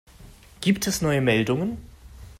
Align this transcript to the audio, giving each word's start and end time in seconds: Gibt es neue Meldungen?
Gibt 0.61 0.87
es 0.87 1.03
neue 1.03 1.21
Meldungen? 1.21 1.77